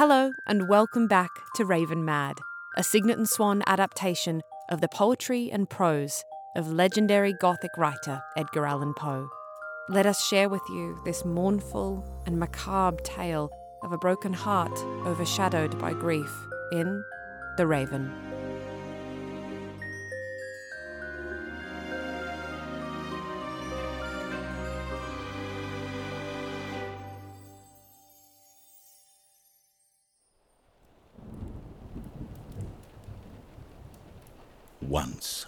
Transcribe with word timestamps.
Hello, 0.00 0.32
and 0.46 0.66
welcome 0.66 1.06
back 1.06 1.28
to 1.56 1.62
RavenMad, 1.62 2.38
a 2.74 2.82
Cygnet 2.82 3.18
and 3.18 3.28
Swan 3.28 3.62
adaptation 3.66 4.40
of 4.70 4.80
the 4.80 4.88
poetry 4.88 5.50
and 5.52 5.68
prose 5.68 6.24
of 6.56 6.72
legendary 6.72 7.34
Gothic 7.34 7.72
writer 7.76 8.22
Edgar 8.34 8.64
Allan 8.64 8.94
Poe. 8.94 9.28
Let 9.90 10.06
us 10.06 10.24
share 10.24 10.48
with 10.48 10.62
you 10.70 10.98
this 11.04 11.26
mournful 11.26 12.02
and 12.24 12.40
macabre 12.40 13.02
tale 13.04 13.50
of 13.82 13.92
a 13.92 13.98
broken 13.98 14.32
heart 14.32 14.72
overshadowed 15.04 15.78
by 15.78 15.92
grief 15.92 16.34
in 16.72 17.04
The 17.58 17.66
Raven. 17.66 18.10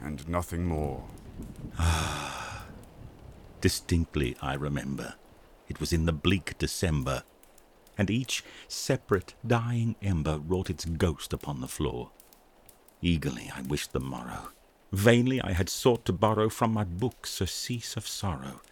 and 0.00 0.28
nothing 0.28 0.64
more. 0.64 1.04
Ah. 1.78 2.64
Distinctly 3.60 4.36
I 4.40 4.54
remember. 4.54 5.14
It 5.68 5.80
was 5.80 5.92
in 5.92 6.06
the 6.06 6.12
bleak 6.12 6.56
December, 6.58 7.24
and 7.96 8.08
each 8.08 8.44
separate 8.68 9.34
dying 9.46 9.96
ember 10.00 10.38
wrought 10.38 10.70
its 10.70 10.84
ghost 10.84 11.32
upon 11.32 11.60
the 11.60 11.68
floor. 11.68 12.10
Eagerly 13.02 13.50
I 13.54 13.62
wished 13.62 13.92
the 13.92 14.00
morrow. 14.00 14.50
Vainly 14.92 15.40
I 15.42 15.52
had 15.52 15.68
sought 15.68 16.04
to 16.06 16.12
borrow 16.12 16.48
from 16.48 16.72
my 16.72 16.84
book 16.84 17.26
surcease 17.26 17.96
of 17.96 18.06
sorrow. 18.06 18.62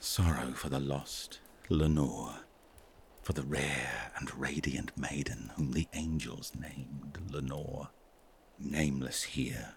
Sorrow 0.00 0.52
for 0.52 0.68
the 0.68 0.80
lost 0.80 1.40
Lenore, 1.70 2.34
for 3.22 3.32
the 3.32 3.42
rare 3.42 4.12
and 4.18 4.34
radiant 4.38 4.96
maiden 4.98 5.50
whom 5.56 5.72
the 5.72 5.88
angels 5.94 6.52
named 6.58 7.18
Lenore, 7.30 7.88
nameless 8.58 9.22
here 9.22 9.76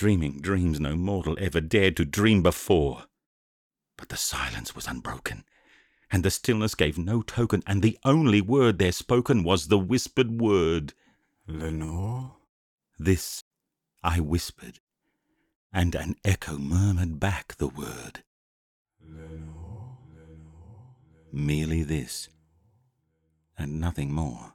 dreaming 0.00 0.40
dreams 0.40 0.80
no 0.80 0.96
mortal 0.96 1.36
ever 1.38 1.60
dared 1.60 1.94
to 1.94 2.06
dream 2.06 2.42
before. 2.42 3.04
But 3.98 4.08
the 4.08 4.16
silence 4.16 4.74
was 4.74 4.86
unbroken, 4.86 5.44
and 6.10 6.24
the 6.24 6.30
stillness 6.30 6.74
gave 6.74 6.96
no 6.96 7.20
token, 7.20 7.62
and 7.66 7.82
the 7.82 7.98
only 8.02 8.40
word 8.40 8.78
there 8.78 8.92
spoken 8.92 9.44
was 9.44 9.68
the 9.68 9.76
whispered 9.78 10.40
word. 10.40 10.94
Lenore? 11.46 12.36
This 12.98 13.44
I 14.02 14.20
whispered, 14.20 14.80
and 15.70 15.94
an 15.94 16.16
echo 16.24 16.56
murmured 16.56 17.20
back 17.20 17.56
the 17.56 17.68
word. 17.68 18.24
Lenore? 19.06 19.98
Merely 21.30 21.82
this, 21.82 22.30
and 23.58 23.78
nothing 23.78 24.10
more. 24.10 24.54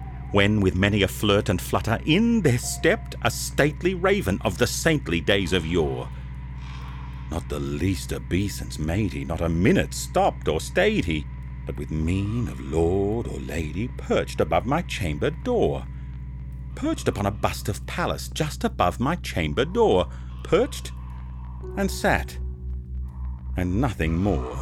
when 0.31 0.61
with 0.61 0.75
many 0.75 1.01
a 1.01 1.07
flirt 1.07 1.49
and 1.49 1.61
flutter 1.61 1.99
in 2.05 2.41
there 2.41 2.57
stepped 2.57 3.15
a 3.23 3.31
stately 3.31 3.93
raven 3.93 4.39
of 4.43 4.57
the 4.57 4.67
saintly 4.67 5.21
days 5.21 5.53
of 5.53 5.65
yore. 5.65 6.09
Not 7.29 7.47
the 7.49 7.59
least 7.59 8.11
obeisance 8.13 8.77
made 8.77 9.13
he, 9.13 9.23
not 9.23 9.41
a 9.41 9.49
minute 9.49 9.93
stopped 9.93 10.47
or 10.47 10.59
stayed 10.59 11.05
he, 11.05 11.25
but 11.65 11.77
with 11.77 11.91
mien 11.91 12.47
of 12.47 12.59
lord 12.59 13.27
or 13.27 13.39
lady 13.39 13.87
perched 13.97 14.41
above 14.41 14.65
my 14.65 14.81
chamber 14.83 15.29
door. 15.29 15.85
Perched 16.75 17.07
upon 17.07 17.25
a 17.25 17.31
bust 17.31 17.69
of 17.69 17.85
Pallas 17.85 18.29
just 18.29 18.63
above 18.63 18.99
my 18.99 19.15
chamber 19.17 19.65
door, 19.65 20.07
perched 20.43 20.91
and 21.77 21.89
sat, 21.89 22.37
and 23.57 23.79
nothing 23.79 24.17
more. 24.17 24.57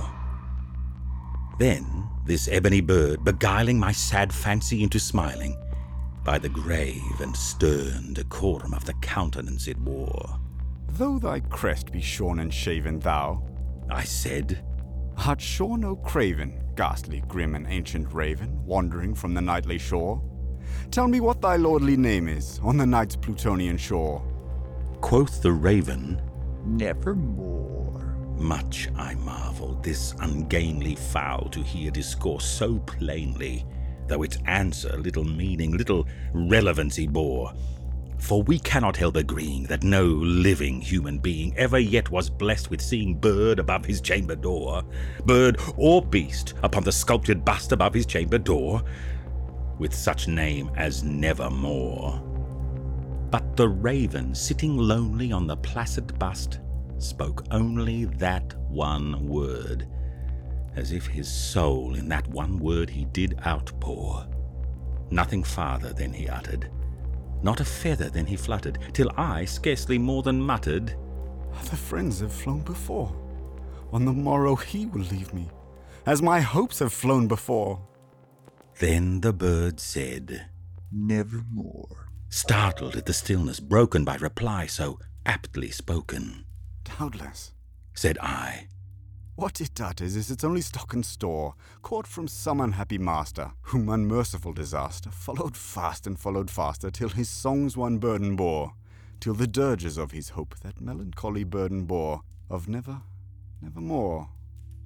Then 1.59 2.07
this 2.29 2.47
ebony 2.47 2.79
bird, 2.79 3.23
beguiling 3.25 3.79
my 3.79 3.91
sad 3.91 4.31
fancy 4.31 4.83
into 4.83 4.99
smiling, 4.99 5.57
by 6.23 6.37
the 6.37 6.47
grave 6.47 7.19
and 7.19 7.35
stern 7.35 8.13
decorum 8.13 8.71
of 8.73 8.85
the 8.85 8.93
countenance 9.01 9.67
it 9.67 9.77
wore, 9.79 10.39
Though 10.91 11.17
thy 11.17 11.39
crest 11.39 11.91
be 11.91 12.01
shorn 12.01 12.39
and 12.39 12.53
shaven, 12.53 12.99
thou 12.99 13.43
I 13.89 14.03
said, 14.03 14.63
art 15.25 15.41
sure 15.41 15.77
no 15.77 15.95
craven, 15.95 16.61
ghastly, 16.75 17.23
grim, 17.27 17.55
and 17.55 17.65
ancient 17.67 18.13
raven, 18.13 18.63
wandering 18.65 19.15
from 19.15 19.33
the 19.33 19.41
nightly 19.41 19.79
shore. 19.79 20.21
Tell 20.91 21.07
me 21.07 21.21
what 21.21 21.41
thy 21.41 21.55
lordly 21.55 21.97
name 21.97 22.27
is 22.27 22.59
on 22.61 22.77
the 22.77 22.85
night's 22.85 23.15
Plutonian 23.15 23.77
shore. 23.77 24.21
Quoth 25.01 25.41
the 25.41 25.51
raven, 25.51 26.21
Nevermore. 26.65 27.78
Much 28.39 28.87
I 28.95 29.15
marvelled 29.15 29.83
this 29.83 30.15
ungainly 30.19 30.95
fowl 30.95 31.49
to 31.49 31.61
hear 31.61 31.91
discourse 31.91 32.45
so 32.45 32.79
plainly, 32.79 33.65
though 34.07 34.23
its 34.23 34.37
answer 34.45 34.97
little 34.97 35.25
meaning, 35.25 35.77
little 35.77 36.07
relevancy 36.33 37.05
bore. 37.05 37.53
For 38.17 38.41
we 38.43 38.59
cannot 38.59 38.95
help 38.95 39.17
agreeing 39.17 39.63
that 39.63 39.83
no 39.83 40.05
living 40.05 40.79
human 40.79 41.19
being 41.19 41.55
ever 41.57 41.79
yet 41.79 42.11
was 42.11 42.29
blessed 42.29 42.69
with 42.69 42.81
seeing 42.81 43.15
bird 43.15 43.59
above 43.59 43.83
his 43.85 43.99
chamber 43.99 44.35
door, 44.35 44.83
bird 45.25 45.59
or 45.75 46.01
beast 46.01 46.53
upon 46.63 46.83
the 46.83 46.91
sculptured 46.91 47.43
bust 47.43 47.73
above 47.73 47.93
his 47.93 48.05
chamber 48.05 48.37
door, 48.37 48.81
with 49.79 49.93
such 49.93 50.27
name 50.27 50.71
as 50.75 51.03
Nevermore. 51.03 52.21
But 53.31 53.57
the 53.57 53.67
raven, 53.67 54.33
sitting 54.33 54.77
lonely 54.77 55.31
on 55.31 55.45
the 55.45 55.57
placid 55.57 56.17
bust, 56.19 56.59
spoke 56.99 57.45
only 57.51 58.05
that 58.05 58.53
one 58.69 59.27
word, 59.27 59.87
as 60.75 60.91
if 60.91 61.07
his 61.07 61.31
soul 61.31 61.95
in 61.95 62.07
that 62.09 62.27
one 62.27 62.59
word 62.59 62.89
he 62.89 63.05
did 63.05 63.39
outpour. 63.45 64.27
Nothing 65.11 65.43
farther 65.43 65.93
than 65.93 66.13
he 66.13 66.29
uttered, 66.29 66.69
not 67.41 67.61
a 67.61 67.65
feather 67.65 68.09
then 68.09 68.25
he 68.25 68.35
fluttered, 68.35 68.79
till 68.93 69.11
I 69.17 69.45
scarcely 69.45 69.97
more 69.97 70.23
than 70.23 70.41
muttered, 70.41 70.95
Other 71.57 71.77
friends 71.77 72.19
have 72.19 72.31
flown 72.31 72.61
before. 72.61 73.15
On 73.91 74.05
the 74.05 74.13
morrow 74.13 74.55
he 74.55 74.85
will 74.85 75.01
leave 75.01 75.33
me, 75.33 75.49
as 76.05 76.21
my 76.21 76.41
hopes 76.41 76.79
have 76.79 76.93
flown 76.93 77.27
before. 77.27 77.81
Then 78.79 79.21
the 79.21 79.33
bird 79.33 79.79
said, 79.79 80.45
Nevermore. 80.91 82.09
startled 82.29 82.95
at 82.95 83.05
the 83.05 83.13
stillness 83.13 83.59
broken 83.59 84.05
by 84.05 84.15
reply 84.17 84.67
so 84.67 84.99
aptly 85.25 85.71
spoken. 85.71 86.45
Doubtless. 86.97 87.53
Said 87.93 88.17
I, 88.19 88.67
What 89.35 89.61
it 89.61 89.79
utters 89.79 90.15
is 90.15 90.31
its 90.31 90.43
only 90.43 90.61
stock 90.61 90.93
and 90.93 91.05
store, 91.05 91.55
caught 91.81 92.07
from 92.07 92.27
some 92.27 92.59
unhappy 92.61 92.97
master, 92.97 93.51
whom 93.63 93.89
unmerciful 93.89 94.53
disaster 94.53 95.09
followed 95.11 95.55
fast 95.55 96.07
and 96.07 96.19
followed 96.19 96.49
faster, 96.49 96.89
till 96.89 97.09
his 97.09 97.29
songs 97.29 97.77
one 97.77 97.97
burden 97.97 98.35
bore, 98.35 98.73
till 99.19 99.33
the 99.33 99.47
dirges 99.47 99.97
of 99.97 100.11
his 100.11 100.29
hope 100.29 100.55
that 100.61 100.81
melancholy 100.81 101.43
burden 101.43 101.85
bore, 101.85 102.21
of 102.49 102.67
never, 102.67 103.01
nevermore. 103.61 104.29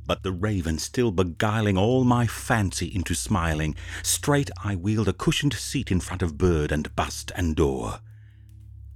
But 0.05 0.23
the 0.23 0.31
raven 0.31 0.79
still 0.79 1.11
beguiling 1.11 1.77
all 1.77 2.03
my 2.03 2.27
fancy 2.27 2.87
into 2.93 3.13
smiling, 3.13 3.75
straight 4.01 4.49
I 4.63 4.75
wheeled 4.75 5.07
a 5.07 5.13
cushioned 5.13 5.53
seat 5.53 5.91
in 5.91 6.01
front 6.01 6.21
of 6.21 6.37
bird 6.37 6.71
and 6.71 6.93
bust 6.95 7.31
and 7.35 7.55
door. 7.55 7.99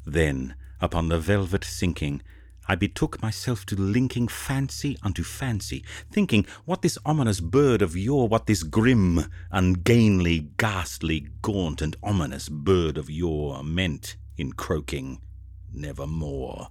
Then, 0.06 0.56
upon 0.82 1.08
the 1.08 1.20
velvet 1.20 1.64
sinking, 1.64 2.22
I 2.68 2.76
betook 2.76 3.22
myself 3.22 3.66
to 3.68 3.76
linking 3.76 4.28
fancy 4.28 4.98
unto 5.02 5.24
fancy, 5.24 5.84
thinking 6.12 6.46
what 6.66 6.82
this 6.82 6.98
ominous 7.06 7.40
bird 7.40 7.82
of 7.82 7.96
yore, 7.96 8.28
what 8.28 8.46
this 8.46 8.64
grim, 8.64 9.32
ungainly, 9.52 10.50
ghastly, 10.58 11.28
gaunt, 11.42 11.82
and 11.82 11.96
ominous 12.04 12.50
bird 12.50 12.98
of 12.98 13.10
yore 13.10 13.64
meant 13.64 14.18
in 14.38 14.52
croaking 14.54 15.22
nevermore. 15.74 16.70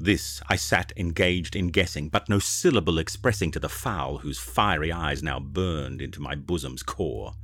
This 0.00 0.40
I 0.48 0.56
sat 0.56 0.92
engaged 0.96 1.56
in 1.56 1.68
guessing, 1.68 2.08
but 2.08 2.28
no 2.28 2.38
syllable 2.38 2.98
expressing 2.98 3.50
to 3.52 3.58
the 3.58 3.68
fowl 3.68 4.18
whose 4.18 4.38
fiery 4.38 4.92
eyes 4.92 5.22
now 5.22 5.40
burned 5.40 6.00
into 6.00 6.20
my 6.20 6.36
bosom's 6.36 6.84
core. 6.84 7.34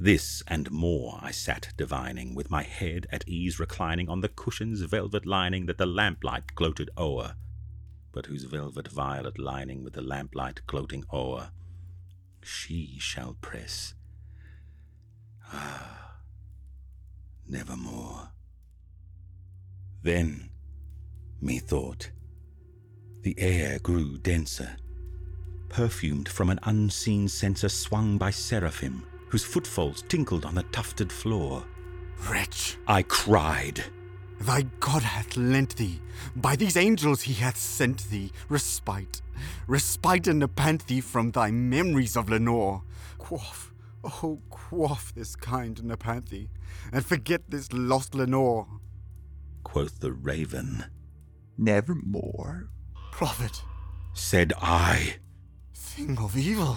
This 0.00 0.42
and 0.48 0.70
more 0.70 1.20
I 1.22 1.30
sat 1.30 1.74
divining, 1.76 2.34
with 2.34 2.50
my 2.50 2.62
head 2.62 3.06
at 3.12 3.28
ease 3.28 3.60
reclining 3.60 4.08
on 4.08 4.22
the 4.22 4.28
cushion's 4.28 4.80
velvet 4.80 5.26
lining 5.26 5.66
that 5.66 5.76
the 5.76 5.86
lamplight 5.86 6.54
gloated 6.54 6.88
o'er, 6.96 7.34
but 8.10 8.26
whose 8.26 8.44
velvet 8.44 8.88
violet 8.88 9.38
lining 9.38 9.84
with 9.84 9.92
the 9.92 10.00
lamplight 10.02 10.66
gloating 10.66 11.04
o'er 11.12 11.50
she 12.42 12.96
shall 12.98 13.36
press. 13.40 13.94
Ah, 15.52 16.16
nevermore. 17.46 18.30
Then, 20.02 20.50
methought, 21.40 22.10
the 23.22 23.38
air 23.38 23.78
grew 23.78 24.16
denser, 24.18 24.76
perfumed 25.68 26.28
from 26.28 26.48
an 26.48 26.58
unseen 26.62 27.28
censer 27.28 27.68
swung 27.68 28.16
by 28.16 28.30
seraphim, 28.30 29.04
whose 29.30 29.44
footfalls 29.44 30.02
tinkled 30.08 30.44
on 30.44 30.54
the 30.54 30.62
tufted 30.64 31.10
floor. 31.10 31.64
Wretch, 32.28 32.76
I 32.86 33.02
cried, 33.04 33.82
thy 34.40 34.62
God 34.80 35.02
hath 35.02 35.36
lent 35.36 35.76
thee, 35.76 36.00
by 36.36 36.54
these 36.56 36.76
angels 36.76 37.22
he 37.22 37.32
hath 37.34 37.56
sent 37.56 38.10
thee, 38.10 38.30
respite, 38.48 39.22
respite 39.66 40.26
and 40.26 40.40
nepenthe 40.40 41.02
from 41.02 41.30
thy 41.30 41.50
memories 41.50 42.16
of 42.16 42.28
Lenore. 42.28 42.82
Quaff, 43.18 43.72
oh, 44.04 44.40
quaff 44.50 45.14
this 45.14 45.34
kind 45.36 45.82
nepenthe, 45.84 46.48
and 46.92 47.04
forget 47.06 47.42
this 47.48 47.72
lost 47.72 48.14
Lenore. 48.14 48.66
quoth 49.64 50.00
the 50.00 50.12
raven. 50.12 50.84
Nevermore. 51.56 52.68
Prophet, 53.12 53.62
Said 54.12 54.52
I, 54.60 55.16
thing 55.74 56.18
of 56.18 56.36
evil. 56.36 56.76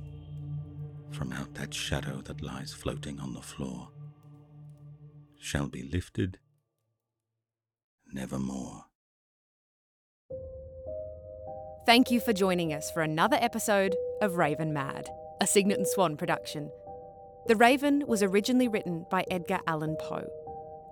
from 1.11 1.33
out 1.33 1.53
that 1.55 1.73
shadow 1.73 2.21
that 2.21 2.41
lies 2.41 2.73
floating 2.73 3.19
on 3.19 3.33
the 3.33 3.41
floor, 3.41 3.89
shall 5.37 5.67
be 5.67 5.83
lifted 5.83 6.39
nevermore. 8.13 8.85
Thank 11.85 12.11
you 12.11 12.19
for 12.19 12.31
joining 12.31 12.73
us 12.73 12.91
for 12.91 13.01
another 13.01 13.37
episode 13.41 13.95
of 14.21 14.33
RavenMad, 14.33 15.07
a 15.41 15.47
Cygnet 15.47 15.77
and 15.77 15.87
Swan 15.87 16.15
production. 16.15 16.71
The 17.47 17.55
Raven 17.55 18.03
was 18.07 18.21
originally 18.21 18.67
written 18.67 19.05
by 19.09 19.25
Edgar 19.31 19.59
Allan 19.67 19.97
Poe. 19.99 20.29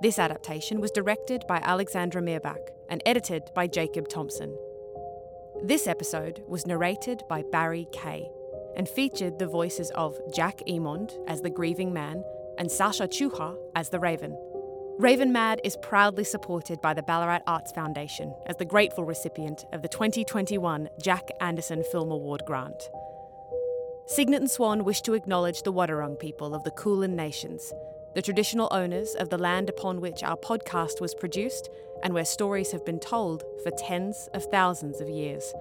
This 0.01 0.17
adaptation 0.17 0.81
was 0.81 0.91
directed 0.91 1.45
by 1.47 1.57
Alexandra 1.57 2.21
Meerbach 2.21 2.71
and 2.89 3.03
edited 3.05 3.51
by 3.53 3.67
Jacob 3.67 4.07
Thompson. 4.07 4.57
This 5.61 5.87
episode 5.87 6.41
was 6.47 6.65
narrated 6.65 7.21
by 7.29 7.43
Barry 7.51 7.87
Kay 7.91 8.29
and 8.75 8.87
featured 8.87 9.39
the 9.39 9.47
voices 9.47 9.91
of 9.91 10.19
Jack 10.33 10.61
Emond 10.67 11.13
as 11.27 11.41
the 11.41 11.49
grieving 11.49 11.93
man 11.93 12.23
and 12.57 12.71
Sasha 12.71 13.07
Cuha 13.07 13.55
as 13.75 13.89
the 13.89 13.99
Raven. 13.99 14.37
RavenMad 14.99 15.59
is 15.63 15.77
proudly 15.81 16.25
supported 16.25 16.81
by 16.81 16.93
the 16.93 17.03
Ballarat 17.03 17.39
Arts 17.47 17.71
Foundation 17.71 18.35
as 18.47 18.57
the 18.57 18.65
grateful 18.65 19.05
recipient 19.05 19.65
of 19.71 19.81
the 19.81 19.87
2021 19.87 20.89
Jack 21.01 21.29
Anderson 21.39 21.83
Film 21.89 22.11
Award 22.11 22.43
grant. 22.45 22.89
Cygnet 24.07 24.41
and 24.41 24.51
Swan 24.51 24.83
wish 24.83 25.01
to 25.03 25.13
acknowledge 25.13 25.61
the 25.61 25.71
Wadawurrung 25.71 26.19
people 26.19 26.53
of 26.53 26.65
the 26.65 26.71
Kulin 26.71 27.15
Nations, 27.15 27.71
the 28.13 28.21
traditional 28.21 28.67
owners 28.71 29.15
of 29.15 29.29
the 29.29 29.37
land 29.37 29.69
upon 29.69 30.01
which 30.01 30.21
our 30.21 30.35
podcast 30.35 30.99
was 30.99 31.15
produced 31.15 31.69
and 32.03 32.13
where 32.13 32.25
stories 32.25 32.73
have 32.73 32.83
been 32.85 32.99
told 32.99 33.43
for 33.63 33.71
tens 33.77 34.27
of 34.33 34.43
thousands 34.45 34.99
of 34.99 35.07
years. 35.07 35.53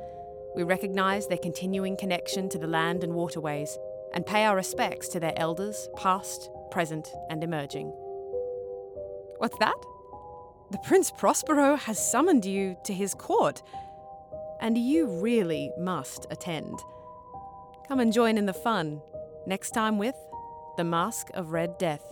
We 0.58 0.64
recognise 0.64 1.28
their 1.28 1.38
continuing 1.38 1.96
connection 1.96 2.48
to 2.48 2.58
the 2.58 2.66
land 2.66 3.04
and 3.04 3.14
waterways 3.14 3.78
and 4.12 4.26
pay 4.26 4.44
our 4.44 4.56
respects 4.56 5.06
to 5.10 5.20
their 5.20 5.32
elders, 5.36 5.88
past, 5.96 6.50
present, 6.72 7.06
and 7.30 7.44
emerging. 7.44 7.86
What's 9.36 9.56
that? 9.58 9.76
The 10.72 10.78
Prince 10.78 11.12
Prospero 11.12 11.76
has 11.76 12.10
summoned 12.10 12.44
you 12.44 12.76
to 12.86 12.92
his 12.92 13.14
court, 13.14 13.62
and 14.60 14.76
you 14.76 15.06
really 15.20 15.70
must 15.78 16.26
attend. 16.28 16.76
Come 17.86 18.00
and 18.00 18.12
join 18.12 18.36
in 18.36 18.46
the 18.46 18.52
fun 18.52 19.00
next 19.46 19.70
time 19.70 19.96
with 19.96 20.16
The 20.76 20.82
Masque 20.82 21.30
of 21.34 21.52
Red 21.52 21.78
Death. 21.78 22.02